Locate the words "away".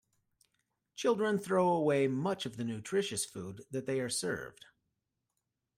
1.69-2.07